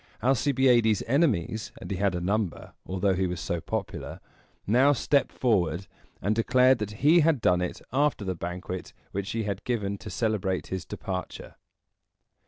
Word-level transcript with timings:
Alcibiades' 0.23 1.03
enemies 1.05 1.71
and 1.79 1.91
he 1.91 1.97
had 1.97 2.15
a 2.15 2.19
number, 2.21 2.73
although 2.87 3.13
he 3.13 3.27
was 3.27 3.39
so 3.39 3.61
popular 3.61 4.19
now 4.65 4.93
stepped 4.93 5.31
forward, 5.31 5.85
and 6.23 6.33
declared 6.35 6.79
that 6.79 7.05
he 7.05 7.19
had 7.19 7.39
done 7.39 7.61
it 7.61 7.83
after 7.93 8.25
the 8.25 8.33
banquet 8.33 8.93
which 9.11 9.29
he 9.33 9.43
had 9.43 9.63
given 9.63 9.99
to 9.99 10.09
celebrate 10.09 10.65
his 10.73 10.85
departure. 10.85 11.53